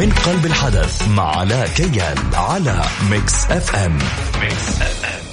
[0.00, 3.98] من قلب الحدث مع علاء كيال على ميكس أف أم.
[4.40, 5.29] ميكس أف أم.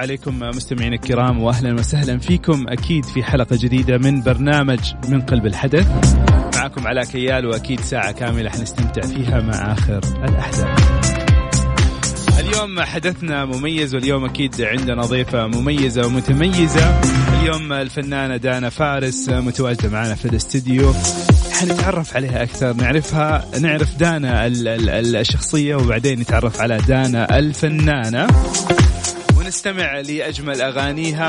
[0.00, 4.78] عليكم مستمعينا الكرام واهلا وسهلا فيكم أكيد في حلقة جديدة من برنامج
[5.08, 6.16] من قلب الحدث.
[6.56, 10.80] معكم علاء كيال وأكيد ساعة كاملة حنستمتع فيها مع آخر الأحداث.
[12.40, 17.00] اليوم حدثنا مميز واليوم أكيد عندنا ضيفة مميزة ومتميزة.
[17.40, 20.94] اليوم الفنانة دانا فارس متواجدة معنا في الاستديو.
[21.52, 28.26] حنتعرف عليها أكثر نعرفها نعرف دانا الشخصية وبعدين نتعرف على دانا الفنانة.
[29.50, 31.28] ونستمع لأجمل أغانيها.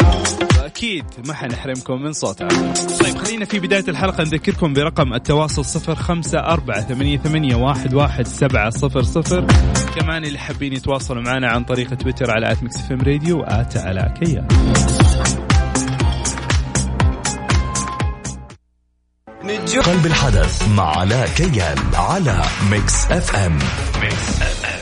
[0.60, 2.48] وأكيد ما حنحرمكم من صوتها.
[3.00, 8.28] طيب خلينا في بداية الحلقة نذكركم برقم التواصل صفر خمسة أربعة ثمانية, ثمانية واحد, واحد
[8.28, 9.48] سبعة صفر صفر.
[9.96, 13.53] كمان اللي حابين يتواصلوا معنا عن طريق تويتر على at ميكس إف إم راديو و
[13.53, 14.48] at علاء كيال.
[19.82, 22.42] قلب الحدث مع علاء كيال على
[22.72, 23.60] ميكس إف إم.
[24.02, 24.81] ميكس إف إم.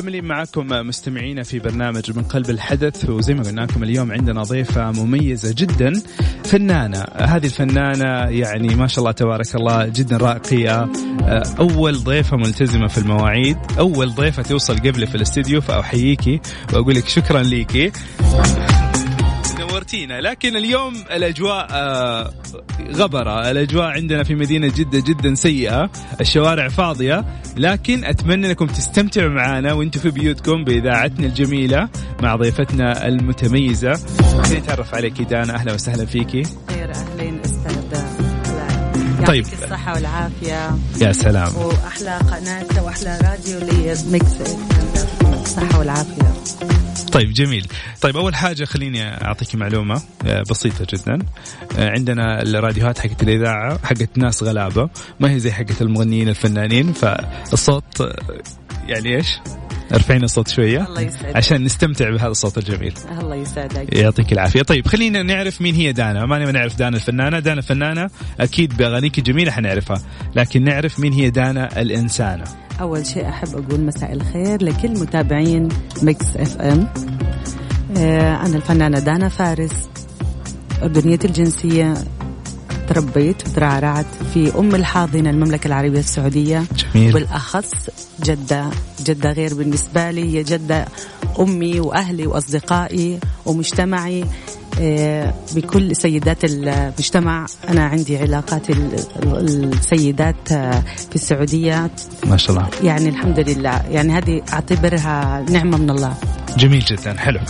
[0.00, 4.90] مكملين معكم مستمعينا في برنامج من قلب الحدث وزي ما قلنا لكم اليوم عندنا ضيفة
[4.92, 6.02] مميزة جدا
[6.44, 7.04] فنانة.
[7.16, 10.88] هذه الفنانة يعني ما شاء الله تبارك الله جدا راقية.
[11.58, 16.40] أول ضيفة ملتزمة في المواعيد أول ضيفة توصل قبلي في الاستديو فأحييكي
[16.72, 17.92] وأقول لك شكرا ليكي.
[19.80, 22.32] نورتينا لكن اليوم الأجواء آه،
[22.92, 23.50] غبرة.
[23.50, 25.90] الأجواء عندنا في مدينة جدة جدا سيئة.
[26.20, 27.24] الشوارع فاضية.
[27.56, 31.88] لكن أتمنى أنكم تستمتعوا معنا وأنتم في بيوتكم بإذاعتنا الجميلة
[32.22, 34.00] مع ضيفتنا المتميزة.
[34.52, 35.54] نتعرف عليك دانا.
[35.54, 36.42] أهلا وسهلا فيكي.
[36.42, 37.40] خير أهلين.
[37.44, 37.80] أستاذ
[39.26, 39.46] طيب.
[39.62, 40.70] الصحة والعافية.
[41.00, 41.56] يا سلام.
[41.56, 44.34] وأحلى قناة وأحلى راديو اللي ميكس
[45.22, 46.34] الصحة والعافية.
[47.12, 47.66] طيب جميل.
[48.00, 51.18] طيب أول حاجة خليني أعطيك معلومة آه، بسيطة جدا.
[51.78, 54.90] آه، عندنا الراديوهات حقت الإذاعة حقت ناس غلابة
[55.20, 58.16] ما هي زي حقت المغنيين الفنانين فالصوت آه،
[58.88, 59.38] يعني إيش؟
[59.92, 61.36] ارفعين الصوت شوية الله يسعدك.
[61.36, 62.94] عشان نستمتع بهذا الصوت الجميل.
[63.20, 63.96] الله يسعدك.
[63.96, 64.62] يعطيك العافية.
[64.62, 66.26] طيب خلينا نعرف مين هي دانا.
[66.26, 67.38] ما نعرف دانا الفنانة.
[67.38, 70.02] دانا الفنانة أكيد بأغانيك الجميلة حنعرفها
[70.36, 72.44] لكن نعرف مين هي دانا الإنسانة.
[72.80, 75.68] أول شيء أحب أقول مساء الخير لكل متابعين
[76.02, 76.88] ميكس إف إم.
[77.96, 79.88] آه، أنا الفنانة دانا فارس
[80.82, 81.94] أردنية الجنسية.
[82.94, 86.64] تربيت وترعرعت في أم الحاضنة المملكة العربية السعودية.
[86.94, 87.12] جميل.
[87.12, 87.70] بالأخص
[88.24, 88.64] جدة
[89.04, 90.84] جدة غير بالنسبة لي هي جدة
[91.40, 94.24] أمي وأهلي وأصدقائي ومجتمعي.
[94.80, 99.04] آه، بكل سيدات المجتمع أنا عندي علاقات ال-
[99.72, 100.80] السيدات آه،
[101.10, 101.90] في السعودية.
[102.26, 102.68] ما شاء الله.
[102.82, 103.82] يعني الحمد لله.
[103.90, 106.14] يعني هذه أعتبرها نعمة من الله.
[106.58, 107.14] جميل جدا.
[107.18, 107.40] حلو.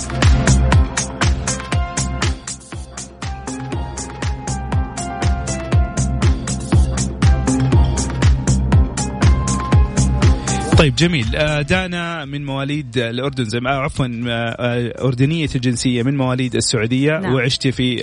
[10.80, 11.36] طيب جميل.
[11.36, 17.18] آه، دانا من مواليد الأردن زي ما عفوا آه، آه، أردنية الجنسية من مواليد السعودية
[17.18, 17.34] نعم.
[17.34, 17.96] وعشتي في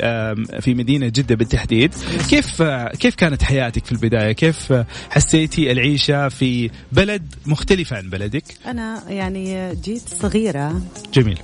[0.61, 1.93] في مدينة جدة بالتحديد.
[2.29, 2.61] كيف
[2.99, 4.73] كيف كانت حياتك في البداية؟ كيف
[5.09, 10.81] حسيتي العيشة في بلد مختلف عن بلدك؟ أنا يعني جيت صغيرة.
[11.13, 11.39] جميل.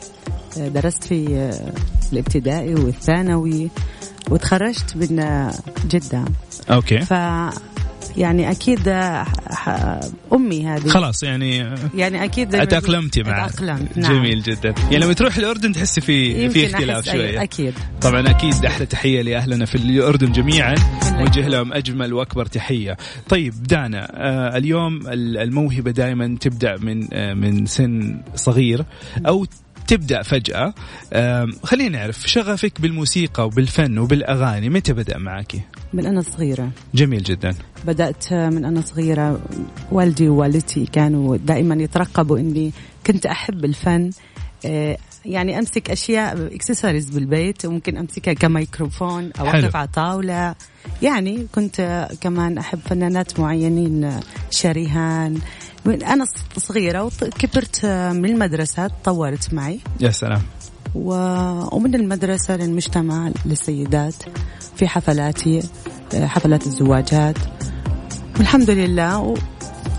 [0.58, 1.52] درست في
[2.14, 3.70] الابتدائي والثانوي
[4.30, 5.50] وتخرجت من
[5.88, 6.26] جدة.
[6.70, 7.00] أوكي.
[7.00, 7.14] ف
[8.18, 8.90] يعني أكيد
[9.52, 10.00] ح-
[10.34, 10.88] أمي هذه.
[10.88, 11.58] خلاص يعني
[11.96, 14.14] يعني أكيد زي ما يقول- تأقلمتي معه تأقلمت نعم.
[14.14, 14.74] جميل جدا.
[14.92, 17.44] يعني لما تروح الأردن تحسي في في اختلاف أحس- أي- شوية.
[17.44, 17.74] أكيد.
[18.02, 20.76] طبعا أكيد أحلى تحية لأهلنا في الأردن جميعا.
[21.12, 22.98] نوجه لهم أجمل وأكبر تحية.
[23.30, 28.86] طيب دانا آه اليوم ال- الموهبة دائما تبدأ من آه من سن صغير
[29.28, 29.46] أو
[29.94, 30.74] تبدأ فجأة
[31.64, 35.56] خلينا نعرف شغفك بالموسيقى وبالفن وبالأغاني متى بدأ معك؟
[35.94, 36.70] من أنا صغيرة.
[36.94, 37.56] جميل جدا.
[37.86, 39.42] بدأت من أنا صغيرة
[39.92, 42.72] والدي ووالدتي كانوا دائما يترقبوا إني
[43.08, 44.10] كنت أحب الفن.
[44.66, 49.66] آه، يعني أمسك أشياء اكسسوارز بالبيت وممكن أمسكها كميكروفون أو حلو.
[49.66, 50.56] أقف على طاولة.
[51.02, 54.20] يعني كنت كمان أحب فنانات معينين
[54.52, 55.40] شريهان
[55.88, 56.26] أنا
[56.58, 59.80] صغيرة وكبرت من المدرسة تطورت معي.
[60.00, 60.42] يا سلام.
[60.96, 64.16] ومن المدرسة للمجتمع للسيدات
[64.76, 65.64] في حفلاتي
[66.16, 67.38] حفلات الزواجات.
[68.38, 69.36] والحمد لله و...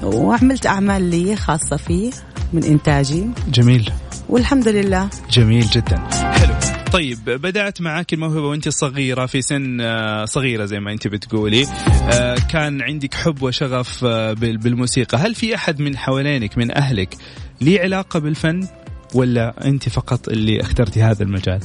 [0.03, 2.13] وعملت أعمال لي خاصة فيه
[2.53, 3.27] من إنتاجي.
[3.49, 3.91] جميل.
[4.29, 5.09] والحمد لله.
[5.31, 5.97] جميل جدا.
[6.13, 6.54] حلو.
[6.95, 11.67] طيب بدأت معك الموهبة وأنت صغيرة في سن آه، صغيرة زي ما أنت بتقولي
[12.13, 17.15] آه، كان عندك حب وشغف آه، بالموسيقى هل في أحد من حوالينك من أهلك
[17.61, 18.69] لي علاقة بالفن
[19.15, 21.61] ولا أنت فقط اللي اخترتي هذا المجال؟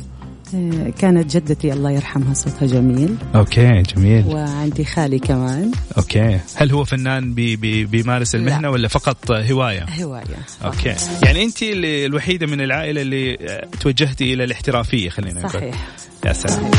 [1.00, 3.16] كانت جدتي الله يرحمها صوتها جميل.
[3.36, 4.26] أوكي جميل.
[4.26, 5.72] وعندي خالي كمان.
[5.98, 6.40] Okay.
[6.56, 8.70] هل هو فنان بي بي بيمارس المهنة لا.
[8.70, 10.24] ولا فقط هواية؟ هواية.
[10.66, 10.96] أوكي.
[11.24, 13.38] يعني انت الوحيدة من العائلة اللي
[13.80, 15.52] توجهتي إلى الاحترافية خلينا نقول.
[15.52, 15.88] صحيح.
[16.26, 16.72] يا سلام.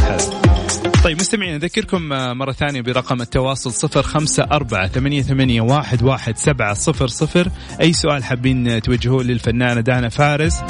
[1.05, 2.09] طيب مستمعين أذكركم
[2.39, 7.51] مرة ثانية برقم التواصل صفر خمسة أربعة ثمانية, ثمانية واحد, واحد سبعة صفر صفر.
[7.81, 10.63] أي سؤال حابين توجهوه للفنانة دانا فارس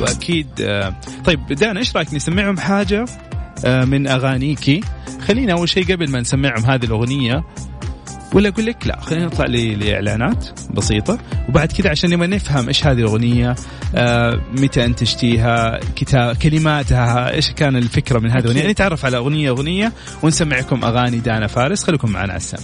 [0.00, 0.46] وأكيد
[1.24, 3.04] طيب دانا إيش رأيك نسمعهم حاجة
[3.64, 4.80] من أغانيكي
[5.20, 7.44] خلينا أول شيء قبل ما نسمعهم هذه الأغنية
[8.34, 11.18] ولا أقول لك لا خلينا نطلع لإعلانات بسيطة.
[11.48, 13.54] وبعد كذا عشان نبغى نفهم إيش هذه الأغنية
[13.94, 18.60] آه متى انتجتيها كتاب كلماتها إيش كان الفكرة من هذه الأغنية.
[18.60, 19.92] يعني نتعرف على أغنية أغنية
[20.22, 21.84] ونسمعكم أغاني دانا فارس.
[21.84, 22.60] خليكم معنا على السمع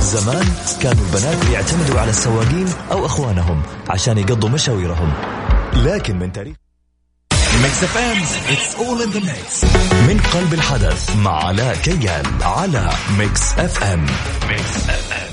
[0.00, 0.46] زمان
[0.82, 5.12] كانوا البنات بيعتمدوا على السواقين أو إخوانهم عشان يقضوا مشاويرهم.
[5.84, 6.56] لكن من تاريخ
[7.62, 8.22] Mix FM
[8.52, 9.64] it's all in the mix
[10.08, 14.06] من قلب الحدث مع علاء كيال على Mix FM
[14.48, 15.26] Mix FM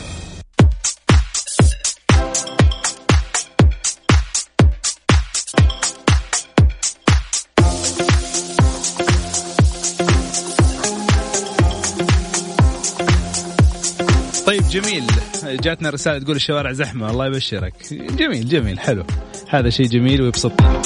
[14.48, 15.04] طيب جميل.
[15.44, 17.74] جاتنا رسالة تقول الشوارع زحمة الله يبشرك.
[17.92, 19.06] جميل جميل حلو.
[19.50, 20.82] هذا شيء جميل ويبسطنا.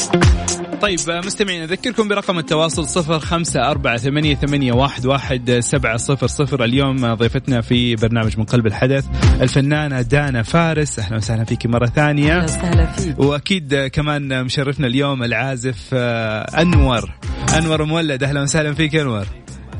[0.82, 6.64] طيب مستمعين أذكركم برقم التواصل صفر خمسة أربعة ثمانية, ثمانية واحد, واحد سبعة صفر صفر.
[6.64, 9.06] اليوم ضيفتنا في برنامج من قلب الحدث
[9.42, 11.00] الفنانة دانا فارس.
[11.00, 12.34] أهلا وسهلا فيك مرة ثانية.
[12.34, 13.20] أهلا وسهلا فيك.
[13.20, 17.12] وأكيد كمان مشرفنا اليوم العازف أنور.
[17.58, 18.24] أنور مولد.
[18.24, 19.26] أهلا وسهلا فيك أنور.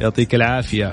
[0.02, 0.92] يعطيك العافية.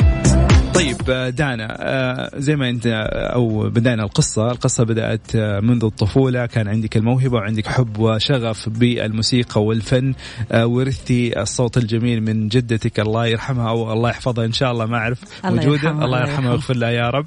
[0.75, 0.97] طيب
[1.37, 2.87] دانا آه، زي ما انت
[3.35, 6.47] أو بدانا القصة، القصة بدأت آه، منذ الطفولة.
[6.47, 10.15] كان عندك الموهبة وعندك حب وشغف بالموسيقى والفن.
[10.53, 13.01] آه، ورثتي الصوت الجميل من جدتك.
[13.01, 16.91] الله يرحمها أو الله يحفظها إن شاء الله ما أعرف موجوده الله يرحمها ويغفر لها
[16.91, 17.27] يا رب.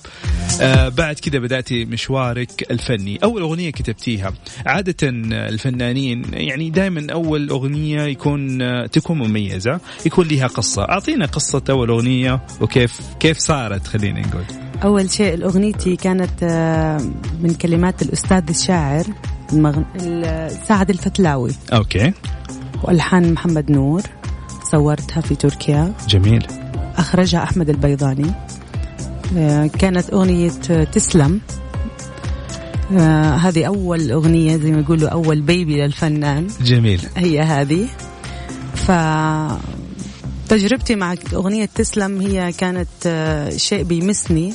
[0.98, 4.34] بعد كذا بدأتي مشوارك الفني، أول أغنية كتبتيها،
[4.66, 8.58] عادة الفنانين يعني دائما أول أغنية يكون
[8.90, 14.44] تكون مميزة، يكون لها قصة، أعطينا قصة أول أغنية وكيف كيف كيف صارت؟ خلينا نقول.
[14.84, 17.02] أول شيء أغنيتي كانت آه،
[17.42, 19.06] من كلمات الأستاذ الشاعر
[19.54, 19.86] المغن...
[20.68, 21.52] سعد الفتلاوي.
[21.74, 22.14] أوكي.
[22.84, 24.02] وألحان محمد نور
[24.72, 25.94] صورتها في تركيا.
[26.08, 26.48] جميل.
[26.98, 28.32] أخرجها أحمد البيضاني.
[29.38, 30.50] آه، كانت أغنية
[30.92, 31.42] تسلم.
[32.98, 36.48] آه هذه أول أغنية زي ما يقولوا أول بيبي للفنان.
[36.62, 37.08] جميل.
[37.18, 37.88] هي هذه.
[38.76, 38.92] ف
[40.50, 44.54] تجربتي مع أغنية تسلم هي كانت آه، شيء بيمسني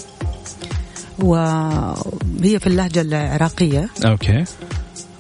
[1.19, 3.88] وهي في اللهجة العراقية.
[4.05, 4.45] أوكي.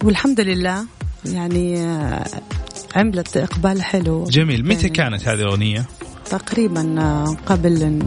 [0.04, 0.84] والحمد لله
[1.24, 2.24] يعني آه،
[2.96, 4.24] عملت إقبال حلو.
[4.24, 4.68] جميل.
[4.68, 5.84] متى كانت هذه الأغنية؟
[6.30, 7.98] تقريبا آه، قبل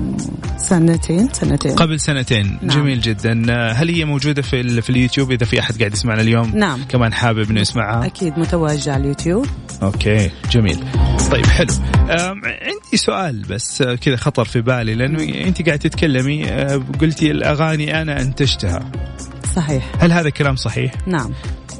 [0.57, 1.75] سنتين سنتين.
[1.75, 2.59] قبل سنتين.
[2.61, 2.77] نعم.
[2.79, 3.33] جميل جدا.
[3.71, 6.83] هل هي موجودة في, في اليوتيوب إذا في أحد قاعد يسمعنا اليوم؟ نعم.
[6.83, 9.45] كمان حابب إنه يسمعها؟ أكيد متواجدة على اليوتيوب.
[9.83, 10.31] Okay.
[10.51, 10.79] جميل.
[11.31, 11.73] طيب حلو.
[12.43, 16.45] عندي سؤال بس كذا خطر في بالي لأنه أنت قاعد تتكلمي
[17.01, 18.91] قلتي الأغاني أنا أنتجتها.
[19.55, 19.91] صحيح.
[19.99, 21.31] هل هذا كلام صحيح؟ نعم.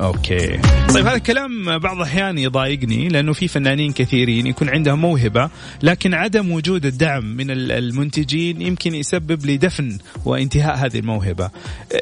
[0.02, 0.60] Okay.
[0.94, 5.50] طيب هذا الكلام بعض الأحيان يضايقني لأنه في فنانين كثيرين يكون عندهم موهبة
[5.84, 11.50] لكن عدم وجود الدعم من المنتجين يمكن يسبب لدفن وانتهاء هذه الموهبة.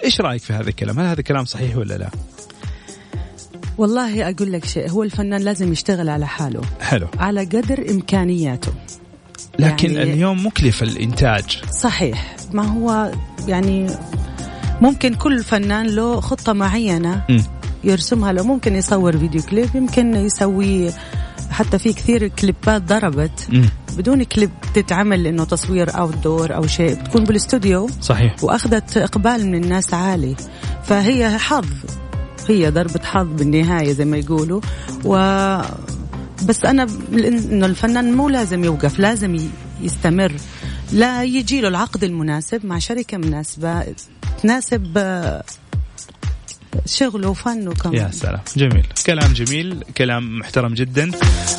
[0.03, 2.09] إيش رأيك في هذا الكلام؟ هل هذا كلام صحيح ولا لا؟
[3.77, 6.61] والله أقول لك شيء هو الفنان لازم يشتغل على حاله.
[6.81, 7.07] حلو.
[7.19, 8.71] على قدر إمكانياته.
[9.59, 11.61] لكن يعني اليوم مكلف الإنتاج.
[11.71, 12.35] صحيح.
[12.53, 13.11] ما هو
[13.47, 13.87] يعني
[14.81, 17.39] ممكن كل فنان له خطة معينة م.
[17.83, 20.91] يرسمها لو ممكن يصور video clip يمكن يسوي
[21.51, 23.47] حتى في كثير كليبات ضربت.
[23.49, 23.65] م.
[23.97, 28.43] بدون كليب تتعمل إنه تصوير outdoor أو شيء تكون بالاستوديو صحيح.
[28.43, 30.35] وأخذت إقبال من الناس عالي.
[30.83, 31.65] فهي حظ.
[32.51, 34.61] هي ضربة حظ بالنهاية زي ما يقولوا.
[35.05, 35.15] و
[36.45, 39.49] بس أنا إنه الفنان مو لازم يوقف لازم
[39.81, 40.33] يستمر.
[40.93, 43.85] لا يجي له العقد المناسب مع شركة مناسبة
[44.43, 45.43] تناسب آه،
[46.85, 48.39] شغله وفنه كمان يا سلام.
[48.57, 48.85] جميل.
[49.05, 51.11] كلام جميل كلام محترم جدا.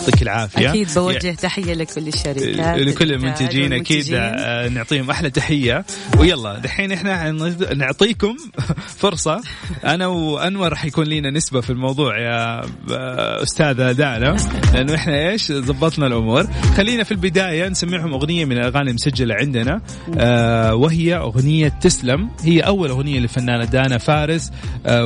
[0.05, 0.71] يعطيك العافية.
[0.71, 5.85] أكيد بوجه تحية لكل الشركات لكل المنتجين أكيد آه، نعطيهم أحلى تحية.
[6.19, 7.31] ويلا دحين إحنا
[7.75, 8.37] نعطيكم
[9.03, 9.41] فرصة.
[9.85, 14.37] أنا وأنور راح يكون لنا نسبة في الموضوع يا آه، أستاذة دانا
[14.75, 16.47] لأنه إحنا إيش؟ ضبطنا الأمور.
[16.77, 19.81] خلينا في البداية نسمعهم أغنية من الأغاني المسجلة عندنا
[20.19, 22.31] آه، وهي أغنية تسلم.
[22.43, 24.51] هي أول أغنية للفنانه دانا فارس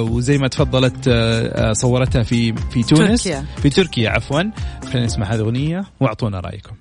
[0.00, 3.24] وزي ما تفضلت آه، آه، صورتها في في تونس.
[3.24, 3.44] تركيا.
[3.62, 4.42] في تركيا عفوا.
[4.84, 6.74] خلينا نسمع هذه الاغنيه وأعطونا رأيكم.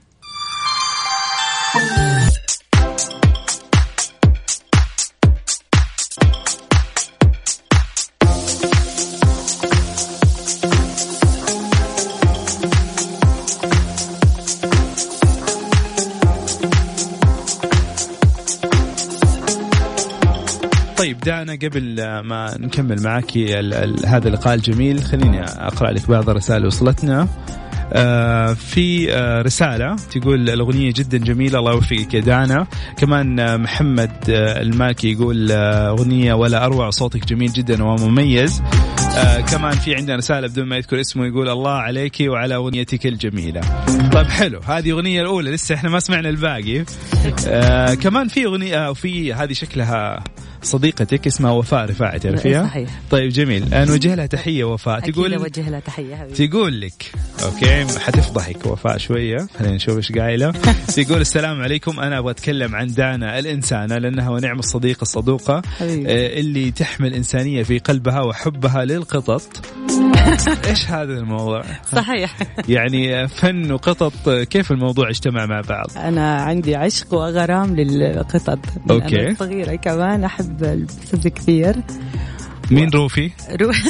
[21.64, 23.38] قبل ما نكمل معك
[24.06, 27.28] هذا اللقاء الجميل خليني أقرأ لك بعض الرسائل وصلتنا.
[27.94, 32.68] آه في آه رسالة تقول الأغنية جدا جميلة الله يوفقك يا دانا.
[32.98, 38.62] كمان آه محمد آه الماكي يقول آه، أغنية ولا أروع صوتك جميل جدا ومميز.
[39.18, 43.62] آه كمان في عندنا رسالة بدون ما يذكر اسمه يقول الله عليك وعلى أغنيتك الجميلة.
[44.14, 44.60] طيب حلو.
[44.60, 46.86] هذه أغنية الأولى لسه إحنا ما سمعنا الباقي.
[47.48, 50.24] آه كمان في أغنية وفي هذه شكلها
[50.64, 52.90] صديقتك اسمها وفاء رفاعي تعرفيها؟ صحيح.
[53.12, 53.66] طيب جميل.
[53.74, 55.00] نوجه لها تحية وفاء.
[55.00, 56.48] تقول أوجه لها تحية حبيبي.
[56.48, 57.12] تقول لك
[57.44, 59.48] أوكي حتفضحك وفاء شوية.
[59.60, 60.52] خلينا نشوف إيش قايلة.
[60.96, 62.00] تقول السلام عليكم.
[62.00, 65.62] أنا أبغى أتكلم عن دانا الإنسانة لأنها ونعم الصديقه الصدوقة.
[65.82, 69.66] آه، اللي تحمل إنسانية في قلبها وحبها للقطط
[70.68, 72.38] إيش هذا الموضوع؟ صحيح.
[72.70, 78.60] يعني فن وقطط كيف الموضوع اجتمع مع بعض؟ أنا عندي عشق وغرام للقطط.
[78.92, 79.36] Okay.
[79.36, 81.76] صغيره كمان أحب البسس كثير
[82.72, 83.32] مين روفي؟
[83.62, 83.72] رو...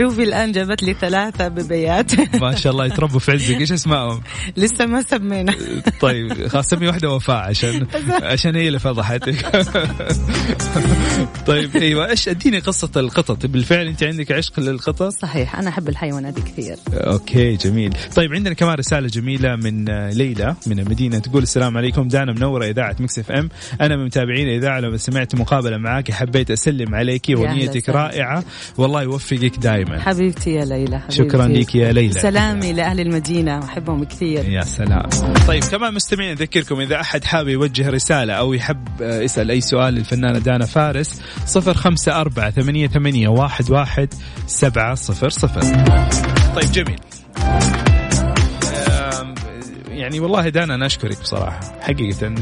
[0.00, 3.60] روفي الآن جابت لي ثلاثة بيبيات ما شاء الله يتربوا في عزك.
[3.60, 4.20] إيش أسمائهم؟
[4.56, 5.54] لسه ما سمينا.
[6.00, 7.86] طيب خلاص سمي واحدة وفاء عشان
[8.22, 9.66] عشان هي اللي فضحتك.
[11.46, 13.46] طيب أيوه إيش أديني قصة القطط.
[13.46, 16.76] بالفعل أنت عندك عشق للقطط؟ صحيح أنا أحب الحيوانات كثير.
[16.92, 17.94] Okay جميل.
[18.16, 22.08] طيب عندنا كمان رسالة جميلة من ليلى من المدينة تقول السلام عليكم.
[22.08, 23.48] دانا منورة إذاعة Mix FM.
[23.80, 28.44] أنا من متابعين الاذاعة لما سمعت مقابلة معاك حبيت أسلم عليك ونيتك رائعة.
[28.78, 31.16] والله يوفقك دائما حبيبتي يا ليلى حبيبتي.
[31.16, 32.12] شكرا لك يا ليلى.
[32.12, 34.48] سلامي لأهل المدينة أحبهم كثير.
[34.48, 35.08] يا سلام.
[35.46, 40.38] طيب كمان مستمعين أذكركم إذا أحد حابب يوجه رسالة أو يحب يسأل أي سؤال للفنانة
[40.38, 44.14] دانا فارس صفر خمسة أربعة ثمانية, ثمانية واحد, واحد
[44.46, 45.60] سبعة صفر صفر.
[46.54, 46.98] طيب جميل.
[50.08, 51.60] يعني والله دانا أنا أشكرك بصراحة.
[51.80, 52.32] حقيقة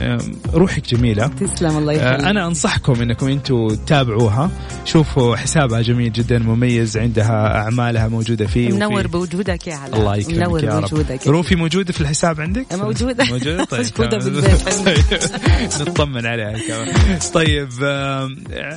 [0.54, 1.26] روحك جميلة.
[1.26, 2.24] تسلم الله يخليك.
[2.24, 4.50] أنا أنصحكم إنكم أنتم تتابعوها.
[4.84, 10.00] شوفوا حسابها جميل جدا مميز عندها أعمالها موجودة فيه منور بوجودك يا علاء.
[10.00, 11.26] الله يكرمك منور يا بوجودك.
[11.26, 15.32] روفي موجوده في الحساب عندك؟ موجوده موجوده طيب بالبيت.
[15.80, 16.94] نطمن عليها كمان.
[17.34, 17.68] طيب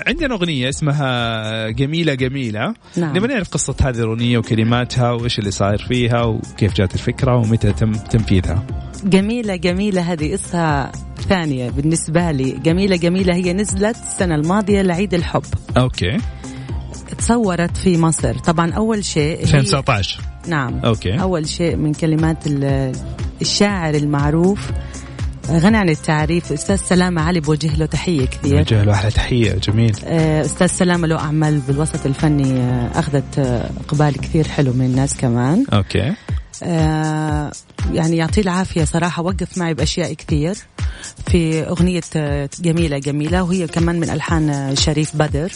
[0.07, 2.73] عندنا أغنية اسمها جميلة جميلة.
[2.97, 3.17] نعم.
[3.17, 7.91] نبغى نعرف قصة هذه الأغنية وكلماتها وإيش اللي صاير فيها وكيف جات الفكرة ومتى تم
[7.91, 8.63] تنفيذها.
[9.03, 10.01] جميلة جميلة.
[10.01, 10.91] هذه قصة
[11.29, 12.51] ثانية بالنسبة لي.
[12.51, 13.35] جميلة جميلة.
[13.35, 15.43] هي نزلت السنة الماضية لعيد الحب.
[15.77, 16.17] Okay.
[17.17, 18.33] تصورت في مصر.
[18.33, 20.79] طبعا أول شيء 2019 نعم.
[20.79, 21.21] Okay.
[21.21, 22.37] أول شيء من كلمات
[23.41, 24.71] الشاعر المعروف.
[25.49, 27.39] غني عن التعريف أستاذ سلامة علي.
[27.39, 28.57] بوجه له تحية كثير.
[28.57, 29.53] بوجه له أحلى تحية.
[29.53, 29.95] جميل.
[30.05, 35.17] آه، أستاذ سلامة له أعمال بالوسط الفني آه، أخذت آه، إقبال كثير حلو من الناس
[35.17, 35.65] كمان.
[35.73, 36.13] Okay.
[36.61, 40.55] يعني يعطيه العافية صراحة وقف معي بأشياء كثير
[41.27, 42.01] في أغنية
[42.59, 45.51] جميلة جميلة وهي كمان من ألحان شريف بدر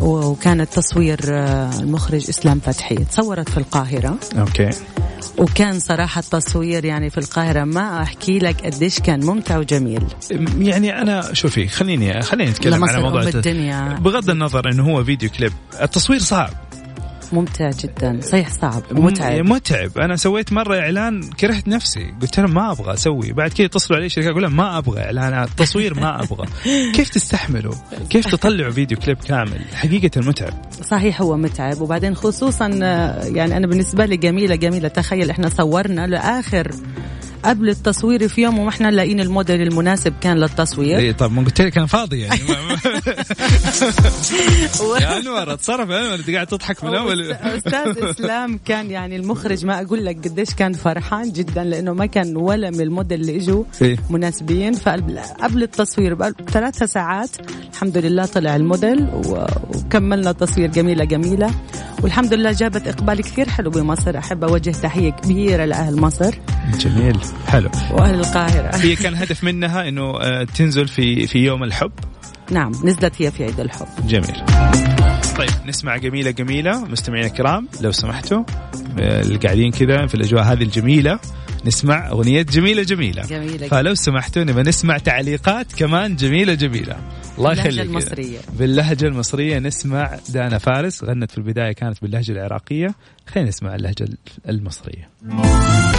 [0.00, 2.94] وكان التصوير المخرج إسلام فتحي.
[2.94, 4.18] تصورت في القاهرة.
[4.38, 4.70] Okay.
[5.38, 10.02] وكان صراحة التصوير يعني في القاهرة ما أحكي لك قديش كان ممتع وجميل.
[10.58, 13.98] يعني أنا شوفي خليني خليني نتكلم على موضوع الدنيا.
[14.00, 16.50] بغض النظر أنه هو video clip التصوير صعب.
[17.32, 18.20] ممتع جدا.
[18.20, 19.44] صحيح صعب متعب.
[19.44, 19.98] متعب.
[19.98, 22.14] أنا سويت مرة إعلان كرهت نفسي.
[22.22, 23.32] قلت لهم ما أبغى أسوي.
[23.32, 26.46] بعد كذا اتصلوا علي شركه أقول لهم ما أبغى اعلانات تصوير ما أبغى.
[26.96, 27.74] كيف تستحملوا؟
[28.10, 30.54] كيف تطلعوا video clip كامل؟ حقيقة متعب.
[30.82, 31.80] صحيح هو متعب.
[31.80, 32.66] وبعدين خصوصا
[33.24, 34.88] يعني أنا بالنسبة لي جميلة جميلة.
[34.88, 36.70] تخيل إحنا صورنا لآخر
[37.44, 40.98] قبل التصوير في يوم وما إحنا لاقيين الموديل المناسب كان للتصوير.
[40.98, 42.40] اي طب ما قلت لك أنا فاضي يعني.
[45.00, 47.32] يا أنور اتصرف أنور أنت قاعد تضحك من أول.
[47.32, 52.36] أستاذ إسلام كان يعني المخرج ما أقول لك قديش كان فرحان جدا لأنه ما كان
[52.36, 53.96] ولا من الموديل اللي إجوا إيه.
[54.10, 54.72] مناسبين.
[54.72, 57.30] فقبل التصوير بثلاث ساعات
[57.72, 61.50] الحمد لله طلع الموديل وكملنا تصوير جميلة جميلة.
[62.02, 64.18] والحمد لله جابت اقبال كثير حلو بمصر.
[64.18, 66.34] أحب أوجه تحية كبيرة لأهل مصر.
[66.78, 67.18] جميل.
[67.46, 67.70] حلو.
[67.90, 68.76] وأهل القاهرة.
[68.76, 71.92] هي كان هدف منها إنه آه، تنزل في في يوم الحب؟
[72.50, 73.86] نعم نزلت هي في عيد الحب.
[74.06, 74.44] جميل.
[75.38, 78.42] طيب نسمع جميلة جميلة مستمعينا الكرام لو سمحتوا
[78.98, 81.18] آه، اللي قاعدين كذا في الأجواء هذه الجميلة.
[81.68, 83.22] نسمع أغنية جميلة جميلة.
[83.22, 83.68] جميلة.
[83.68, 86.96] فلو سمحتوا نبغى نسمع تعليقات كمان جميلة جميلة.
[87.38, 87.80] الله باللهجة يخليك.
[87.80, 88.38] المصرية.
[88.58, 92.94] باللهجة المصرية نسمع دانا فارس غنت في البداية كانت باللهجة العراقية.
[93.26, 94.08] خلينا نسمع اللهجة
[94.48, 95.08] المصرية.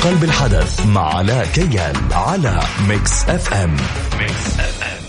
[0.03, 3.71] قلب الحدث مع علاء كيال على Mix FM
[4.19, 4.99] Mix FM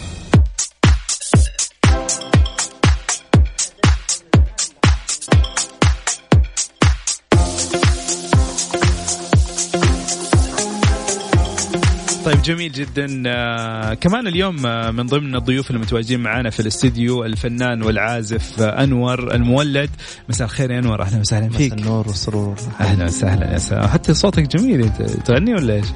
[12.45, 13.23] جميل جدا.
[13.27, 19.35] آه كمان اليوم آه من ضمن الضيوف المتواجدين معنا في الاستديو الفنان والعازف آه أنور
[19.35, 19.91] المولد.
[20.29, 21.03] مساء الخير يا أنور.
[21.03, 21.73] أهلا وسهلا فيك.
[21.73, 22.57] النور والسرور.
[22.81, 23.87] أهلا وسهلا يا سلام.
[23.87, 24.91] حتى صوتك جميل.
[25.25, 25.87] تغني ولا إيش؟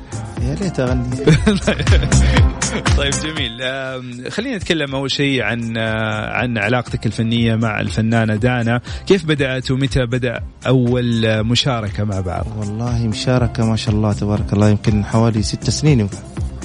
[0.43, 1.17] يا ريت أغني.
[2.99, 3.61] طيب جميل
[4.31, 10.07] خلينا نتكلم أول شيء عن آه، عن علاقتك الفنية مع الفنانة دانا، كيف بدأت ومتى
[10.07, 15.71] بدأ أول مشاركة مع بعض؟ والله مشاركة ما شاء الله تبارك الله يمكن حوالي ست
[15.71, 16.19] سنين يمكن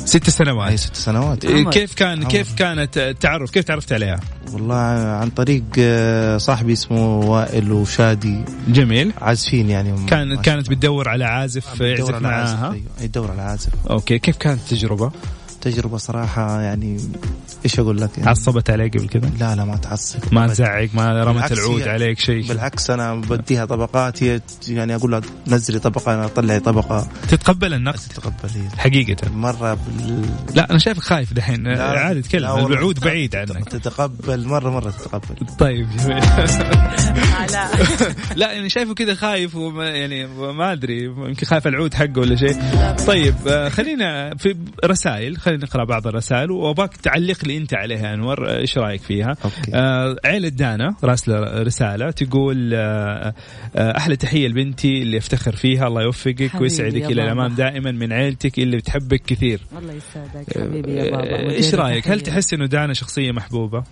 [0.06, 1.72] ست أي سنوات ست سنوات إيه، عمر.
[1.72, 2.32] كيف كان عمر.
[2.32, 4.20] كيف كانت التعرف كيف تعرفت عليها؟
[4.54, 11.26] والله عن طريق آه، صاحبي اسمه وائل وشادي جميل عازفين يعني كانت كانت بتدور على
[11.26, 11.66] عازف.
[11.66, 15.12] يعزف يدور على عازف، معاها يدور على عازف أوكي كيف كانت التجربة؟
[15.62, 16.98] تجربة صراحة يعني
[17.66, 20.20] إيش أقول لك يعني؟ عصبت عليك قبل كذا؟ لا لا ما تعصب.
[20.32, 20.48] ما.
[20.48, 22.48] تزعق ما رمت العود هي- عليك شيء.
[22.48, 27.08] بالعكس أنا بديها طبقات هي يعني أقول لها نزلي طبقة أنا اطلعي طبقة.
[27.30, 28.70] تتقبل النقد؟ تتقبل هي.
[28.78, 29.32] حقيقة.
[29.32, 30.26] مرة بال...
[30.56, 31.68] لا أنا شايفك خايف دحين.
[31.68, 32.46] عادي تكلم.
[32.66, 33.70] الوعود بعيد عنك.
[33.70, 35.36] تتقبل مرة مرة تتقبل.
[35.60, 35.88] طيب.
[35.98, 36.20] جميل
[38.36, 42.56] لا يعني شايفه كذا خايف وما يعني ما أدري يمكن خايف العود حقه ولا شيء.
[43.08, 45.38] طيب آه، خلينا في رسائل.
[45.38, 49.72] خلينا نقرأ بعض الرسائل وأباك تعلق لي أنت عليها أنور إيش رأيك فيها أوكي.
[49.74, 53.34] آه عيلة دانا راسلة رسالة تقول آه
[53.76, 57.24] آه أحلى تحية لبنتي اللي أفتخر فيها الله يوفقك ويسعدك إلى بابا.
[57.24, 61.80] الأمام دائما من عيلتك اللي بتحبك كثير الله يسعدك حبيبي يا بابا آه، إيش وجهك
[61.80, 62.22] رأيك هل.
[62.22, 63.84] تحس إنه دانا شخصية محبوبة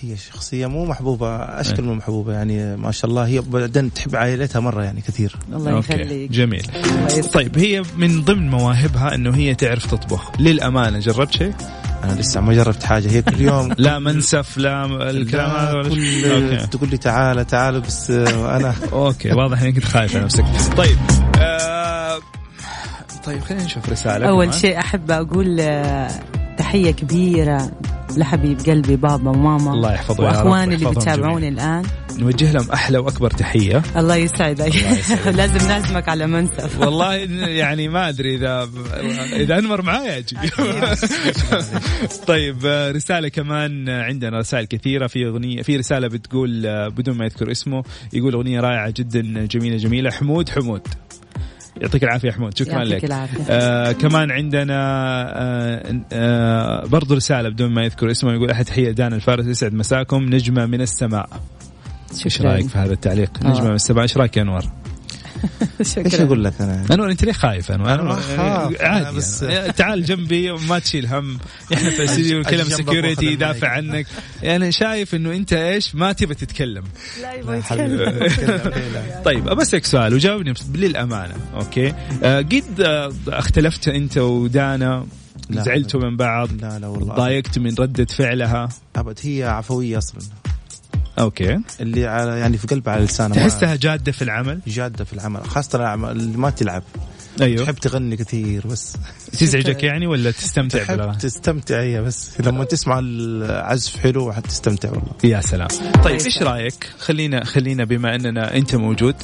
[0.00, 3.26] هي شخصية مو محبوبة أشكال مو محبوبة يعني ما شاء الله.
[3.26, 5.36] هي بعدين تحب عائلتها مرة يعني كثير.
[5.52, 6.30] الله يخليك.
[6.30, 6.66] جميل.
[7.32, 10.40] طيب هي من ضمن مواهبها إنه هي تعرف تطبخ.
[10.40, 11.52] للأمانة جربت شيء؟
[12.04, 13.10] أنا لسه ما جربت حاجة.
[13.10, 17.80] هي كل يوم لا منسف لا الكلام هذا لا ولا كل تقول لي تعال تعال
[17.80, 20.44] بس أنا أوكي واضح إنك كنت خايف على نفسك.
[20.76, 20.98] طيب
[21.40, 22.18] آه
[23.24, 24.28] طيب خلينا نشوف رسالة.
[24.28, 24.58] أول كمان.
[24.58, 26.10] شيء أحب أقول آه،
[26.58, 27.70] تحية كبيرة
[28.16, 31.82] لحبيب قلبي بابا وماما الله يحفظه يا رب وأخواني اللي ويحفظهم بتابعوني الآن.
[32.18, 33.82] نوجه لهم أحلى وأكبر تحية.
[33.96, 34.72] الله يسعدك.
[35.38, 37.14] لازم نعزمك على منسف والله
[37.46, 38.68] يعني ما أدري اذا
[39.32, 40.36] إذا أنور معايا أجي.
[42.26, 42.56] طيب
[42.94, 45.06] رسالة كمان عندنا رسائل كثيرة.
[45.06, 50.10] في اغنيه في رسالة بتقول بدون ما يذكر اسمه يقول أغنية رائعة جدا جميلة جميلة.
[50.10, 50.82] حمود حمود.
[51.82, 53.44] يعطيك العافية حمود شكرا لك العافية.
[53.50, 54.74] آه كمان عندنا
[55.36, 60.22] آه آه برضو رسالة بدون ما يذكر اسمه يقول أحد تحية دانا الفارس يسعد مساكم
[60.24, 61.28] نجمة من السماء
[62.24, 62.42] إيش.
[62.42, 63.30] رأيك في هذا التعليق.
[63.42, 64.62] نجمة من السماء إيش رأيك يا أنور
[65.80, 69.10] إيش شكرا أقول لك أنا؟ انور أنت ليه خايف؟ انور أنا ما أخاف، عادي أنا
[69.10, 69.72] بس- يعني.
[69.72, 71.38] تعال جنبي وما تشيل هم.
[71.74, 73.68] إحنا في الاستديو جنبك security يدافع.
[73.68, 74.06] عنك.
[74.42, 76.84] يعني شايف إنه أنت إيش؟ ما تبى تتكلم.
[77.22, 78.28] لا يبغى يتكلم.
[79.24, 81.94] طيب بسألك سؤال وجاوبني للأمانة okay?
[82.22, 85.06] آه قد آه اختلفت أنت ودانا؟
[85.50, 87.14] زعلتوا من بعض؟ لا لا والله.
[87.14, 90.20] ضايقت من ردة فعلها؟ أبد هي عفوية أصلا.
[91.18, 91.60] Okay.
[91.80, 95.78] اللي على يعني في قلبها على لسانها تحسها جادة في العمل؟ جادة في العمل خاصة
[95.78, 96.82] الأعمال اللي ما تلعب.
[97.40, 97.64] أيوه.
[97.64, 98.96] تحب تغني كثير بس.
[99.38, 102.40] تزعجك يعني ولا تستمتع تحب تستمتع هي بس.
[102.40, 105.12] لما تسمع العزف حلو حتستمتع والله.
[105.24, 105.68] يا سلام.
[106.04, 109.14] طيب إيش رأيك؟ خلينا خلينا بما أننا أنت موجود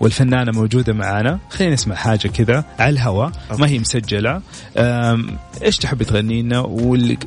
[0.00, 4.42] والفنانة موجودة معانا خلينا نسمع حاجة كذا على الهواء ما هي مسجلة.
[5.62, 6.60] إيش تحب تغني لنا؟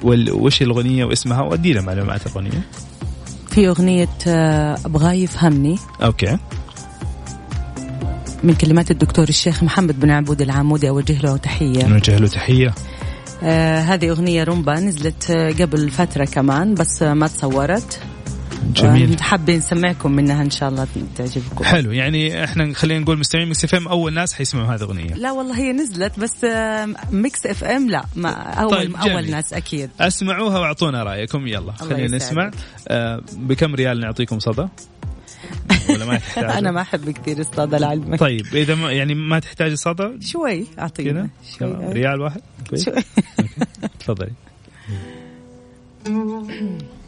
[0.04, 2.62] وش الأغنية واسمها؟ وادينا معلومات الأغنية.
[3.56, 6.38] في أغنية آه، أبغاه يفهمني أوكي.
[8.44, 11.88] من كلمات الدكتور الشيخ محمد بن عبود العامودي أوجه له تحية.
[11.88, 12.74] نوجه له تحية.
[13.44, 18.00] آه هذه أغنية رومبا نزلت قبل فترة كمان بس ما تصورت.
[18.74, 19.22] جميل.
[19.22, 20.88] حابين نسمعكم منها إن شاء الله
[21.18, 21.64] تعجبكم.
[21.64, 21.92] حلو.
[21.92, 25.14] يعني إحنا خلينا نقول مستمعين Mix FM أول ناس حيسمعوا هذه الأغنية.
[25.14, 26.46] لا والله هي نزلت بس
[27.12, 29.12] Mix FM لا ما أول طيب، جميل.
[29.12, 29.90] اول ناس أكيد.
[30.00, 32.16] اسمعوها وأعطونا رأيكم يلا خلينا.
[32.16, 32.52] نسمع.
[32.88, 34.68] آه بكم ريال نعطيكم صدى؟
[35.90, 38.20] ولا ما تحتاج أنا ما أحب كثير الصدى لعلمك.
[38.20, 41.30] طيب إذا ما يعني ما تحتاج صدى شوي أعطينا.
[41.60, 42.42] شوي ريال واحد؟
[42.76, 42.94] شوي.
[44.00, 44.32] تفضلي.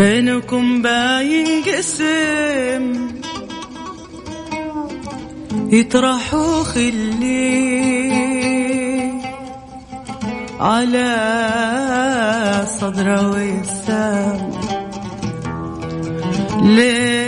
[0.00, 2.84] بينكم باين قسم.
[5.72, 7.60] يطرحوا خلي
[10.60, 11.10] على
[12.80, 14.50] صدره وسام
[16.62, 17.19] ليتي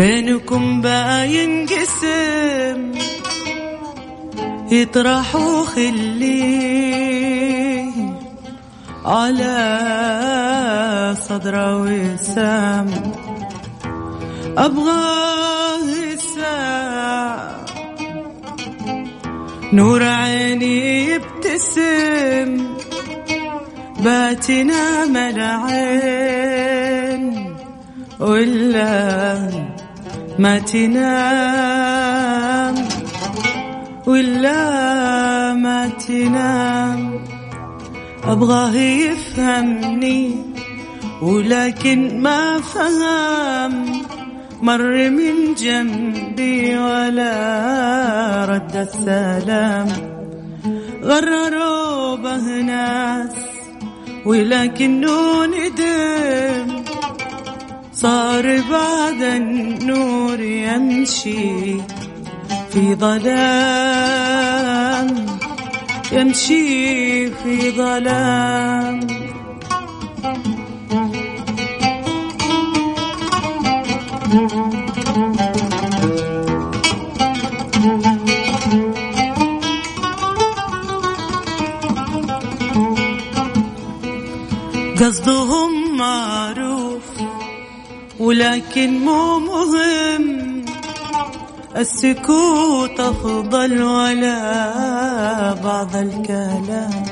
[0.00, 2.92] بينكم باين قسم
[4.72, 6.40] يطرحوا خلي
[9.04, 9.56] على
[11.28, 12.88] صدره وسام.
[14.58, 17.66] أبغاه الساعة
[19.72, 22.74] نور عيني يبتسم.
[24.00, 26.40] باتنا ملعين.
[28.20, 29.69] ولا
[30.40, 32.30] ما تنام
[34.06, 37.20] ولا ما تنام
[38.24, 40.36] أبغاه يفهمني
[41.22, 44.02] ولكن ما فهم.
[44.62, 47.34] مر من جنبي ولا
[48.48, 49.88] رد السلام.
[51.04, 53.36] غرروا به ناس
[54.26, 56.79] ولكنه ندم.
[58.00, 61.76] صار بعد النور يمشي
[62.72, 64.26] في ظلام
[66.12, 69.00] يمشي في ظلام.
[88.30, 90.64] ولكن مو مهم.
[91.76, 97.04] السكوت أفضل ولا بعض الكلام.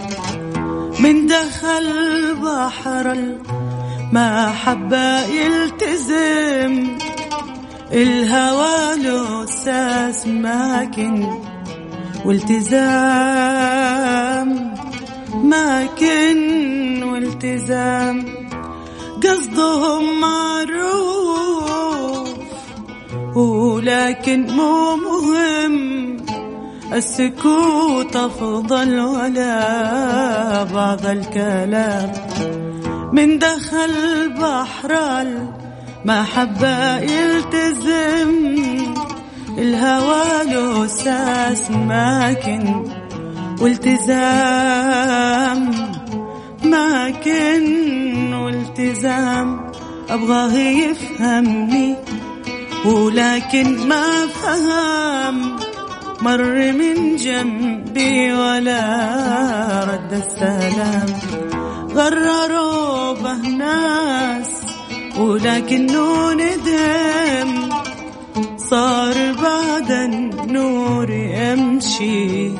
[1.00, 1.92] من دخل
[2.42, 3.12] بحر
[4.12, 6.88] المحبة يلتزم.
[7.92, 11.26] الهوى له أساس ماكن
[12.24, 13.58] والتزام.
[15.34, 18.47] ماكن والتزام.
[19.28, 21.28] قصدهم معروف
[23.36, 26.16] ولكن مو مهم
[26.92, 32.12] السكوت أفضل ولا بعض الكلام.
[33.12, 33.92] من دخل
[34.40, 34.92] بحر
[36.04, 38.30] المحبة يلتزم
[39.58, 42.84] الهوى له أساس ماكن
[43.60, 45.08] والتزام.
[46.70, 49.70] ماكن والتزام
[50.10, 51.96] أبغاه يفهمني.
[52.84, 55.56] ولكن ما فهم
[56.22, 58.84] مر من جنبي ولا
[59.84, 61.08] رد السلام.
[61.90, 64.50] غرروا به ناس
[65.18, 67.68] ولكنه ندم.
[68.56, 72.50] صار بعد النور يمشي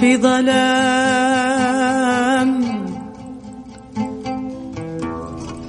[0.00, 2.13] في ظلام.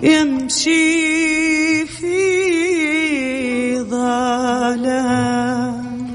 [0.06, 2.16] يمشي في
[3.90, 5.36] ظلام.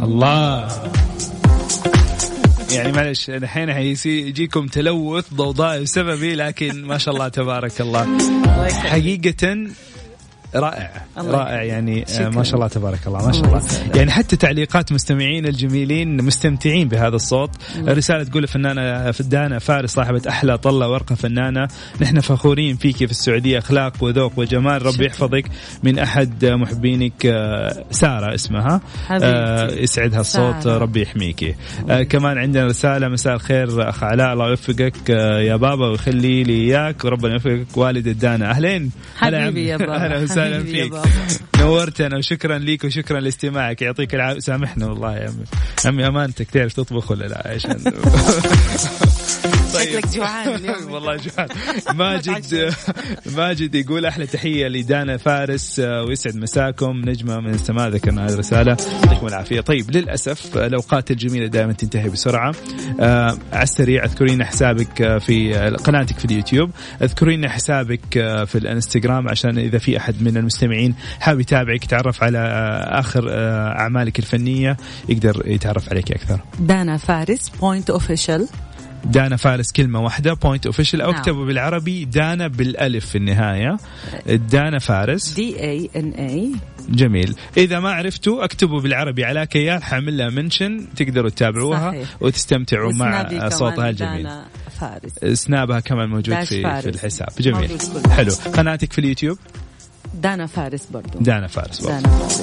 [0.03, 0.69] الله.
[2.73, 8.19] يعني معلش الحين حيجيكم تلوث ضوضاء بسببي لكن ما شاء الله تبارك الله.
[8.71, 9.67] حقيقة
[10.55, 10.91] رائع.
[11.19, 12.29] رائع يعني شكرا.
[12.29, 13.63] ما شاء الله تبارك الله ما شاء الله,
[13.95, 17.51] يعني حتى تعليقات مستمعين الجميلين مستمتعين بهذا الصوت.
[17.77, 17.89] مم.
[17.89, 21.69] رسالة تقول فنانة فدانة فارس صاحبة أحلى طلة ورقة فنانة.
[22.01, 24.87] نحن فخورين فيك في السعودية أخلاق وذوق وجمال.
[24.87, 25.45] ربي يحفظك
[25.83, 28.81] من أحد محبينك آه، سارة اسمها.
[29.11, 30.79] آه يسعدها الصوت سارة.
[30.79, 31.55] ربي يحميكي.
[31.91, 36.53] آه كمان عندنا رسالة مساء الخير أخ علاء الله يوفقك آه يا بابا ويخلي لي
[36.53, 38.91] إياك وربنا يوفقك والد الدانا أهلين.
[39.17, 40.27] حبيبي يا بابا.
[40.41, 40.93] وسهلا فيك.
[41.61, 43.83] نورتنا وشكرا ليك وشكرا لاستماعك.
[43.83, 45.45] يعطيك العافيه سامحنا والله يا عمي.
[45.87, 47.77] عمي أمانتك تعرف تطبخ ولا لا؟ عشان
[49.75, 49.89] طيب.
[49.89, 50.61] شكلك جوعان
[50.93, 51.49] والله جوعان.
[51.95, 52.73] ماجد
[53.37, 57.03] ماجد يقول أحلى تحية لدانا فارس آه، ويسعد مساكم.
[57.05, 58.77] نجمة من السماء ذكرنا هذه الرسالة.
[59.05, 59.61] يعطيكم العافية.
[59.61, 62.55] طيب للأسف الأوقات الجميلة دائما تنتهي بسرعة.
[63.01, 66.71] آه على السريع اذكرين حسابك آه، في قناتك في اليوتيوب.
[67.03, 70.95] اذكرين حسابك آه، في الانستغرام عشان إذا في أحد من المستمعين.
[71.21, 72.39] حاب يتابعك يتعرف على
[72.89, 73.27] آخر
[73.79, 74.77] أعمالك الفنية
[75.09, 76.41] يقدر يتعرف عليك أكثر.
[76.59, 78.49] دانا فارس بوينت اوفيشال
[79.05, 81.21] دانا فارس كلمة واحدة point official أو نعم.
[81.21, 83.77] اكتبوا بالعربي دانا بالألف في النهاية.
[84.27, 85.33] دانا فارس.
[85.33, 86.53] دي اي ان اي
[86.89, 87.35] جميل.
[87.57, 92.09] إذا ما عرفتوا اكتبوا بالعربي على كيال حامل لها mention تقدروا تتابعوها صحيح.
[92.21, 94.29] وتستمتعوا مع صوتها الجميل.
[94.81, 95.41] فارس.
[95.41, 96.83] سنابها كمان موجود في, فارس.
[96.83, 97.29] في الحساب.
[97.41, 97.79] جميل.
[98.11, 98.33] حلو.
[98.55, 99.39] قناتك في اليوتيوب؟
[100.15, 101.19] دانا فارس برضو.
[101.19, 101.93] دانا فارس برضو.
[101.93, 102.43] دانا فارس.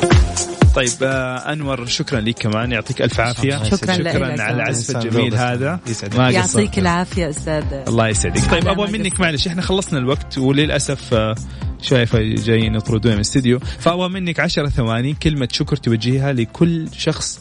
[0.75, 2.71] طيب آه أنور شكرا لك كمان.
[2.71, 3.63] يعطيك ألف عافية.
[3.63, 5.79] شكرا, شكرا على العزف الجميل هذا.
[6.17, 8.51] ما يعطيك العافية أستاذ الله يسعدك.
[8.51, 11.35] طيب أبغى منك معلش إحنا خلصنا الوقت وللأسف آه
[11.81, 13.59] شايفة جايين يطردون من الاستديو.
[13.59, 17.39] فابغى منك عشرة ثواني كلمة شكر توجهها لكل شخص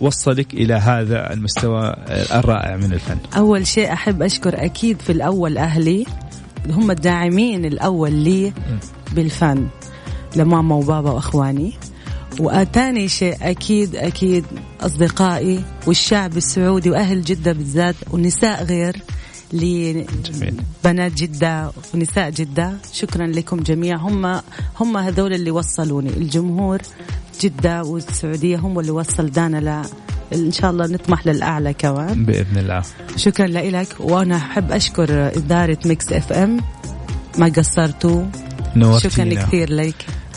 [0.00, 3.18] وصلك إلى هذا المستوى الرائع من الفن.
[3.36, 6.06] أول شيء أحب أشكر أكيد في الأول أهلي
[6.70, 8.52] هم الداعمين الأول لي.
[9.12, 9.68] بالفن
[10.36, 11.72] لماما وبابا وأخواني.
[12.40, 14.44] وثاني شيء أكيد أكيد
[14.80, 18.96] أصدقائي والشعب السعودي وأهل جدة بالذات والنساء غير
[19.52, 22.72] لبنات جدة ونساء جدة.
[22.92, 23.96] شكرا لكم جميعا.
[23.96, 24.40] هم
[24.80, 26.10] هم هذول اللي وصلوني.
[26.10, 26.78] الجمهور
[27.40, 29.82] جدة والسعودية هم اللي وصل دانا ل
[30.34, 32.24] إن شاء الله نطمح للأعلى كمان.
[32.24, 32.82] بإذن الله.
[33.16, 36.60] شكرا لك وأنا أحب أشكر إدارة ميكس إف إم.
[37.38, 38.24] ما قصرتوا.
[38.76, 39.34] نورتينا.
[39.34, 39.94] شكرا كثير لك.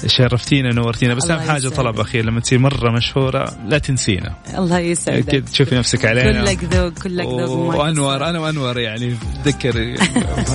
[0.08, 1.14] شرفتينا نورتينا.
[1.14, 4.36] بس أهم حاجة طلب اخير لما تصير مرة مشهورة لا تنسينا.
[4.58, 5.26] الله يسعدك.
[5.26, 6.46] كذا تشوفي نفسك علينا.
[6.46, 9.96] كلك ذوق كلك ذوق وانور أنا وانور يعني تذكر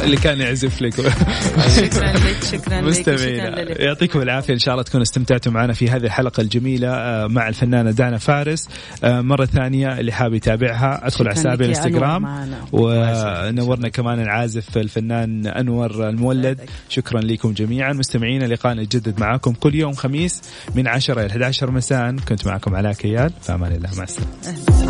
[0.04, 0.94] اللي كان يعزف لك.
[1.80, 4.52] شكرا لك شكرا مستمعينا يعطيكم العافية.
[4.52, 8.68] إن شاء الله تكونوا استمتعتوا معنا في هذه الحلقة الجميلة آه، مع الفنانة دانا فارس.
[9.04, 12.24] آه، مرة ثانية اللي حاب يتابعها أدخل على حسابي الإنستغرام.
[12.72, 16.60] ونورنا كمان العازف الفنان أنور المولد.
[16.88, 17.92] شكرا لكم جميعا.
[17.92, 20.42] مستمعينا لقاءنا يتجدد معكم معكم كل يوم خميس
[20.74, 22.16] من 10 إلى 11 مساء.
[22.28, 23.32] كنت معكم علاء كيال.
[23.42, 23.90] في أمان الله.
[23.96, 24.89] مع السلامة.